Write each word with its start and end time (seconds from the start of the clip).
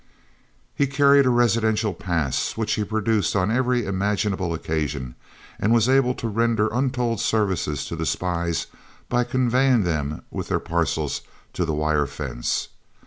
He 0.73 0.87
carried 0.87 1.27
a 1.27 1.29
residential 1.29 1.93
pass, 1.93 2.57
which 2.57 2.73
he 2.73 2.83
produced 2.83 3.35
on 3.35 3.51
every 3.51 3.85
imaginable 3.85 4.51
occasion, 4.51 5.13
and 5.59 5.71
was 5.71 5.87
able 5.87 6.15
to 6.15 6.27
render 6.27 6.69
untold 6.69 7.19
services 7.21 7.85
to 7.85 7.95
the 7.95 8.07
spies 8.07 8.65
by 9.09 9.23
conveying 9.25 9.83
them 9.83 10.23
with 10.31 10.47
their 10.47 10.59
parcels 10.59 11.21
to 11.53 11.65
the 11.65 11.75
wire 11.75 12.07
fence. 12.07 12.69